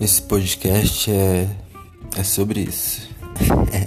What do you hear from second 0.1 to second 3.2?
podcast é, é sobre isso.